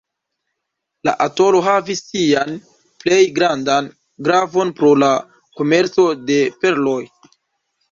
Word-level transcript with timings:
La 1.07 1.11
atolo 1.25 1.59
havis 1.67 2.01
sian 2.05 2.55
plej 3.05 3.21
grandan 3.37 3.91
gravon 4.31 4.75
pro 4.81 4.91
la 5.05 5.13
komerco 5.61 6.09
de 6.33 6.43
perloj. 6.65 7.01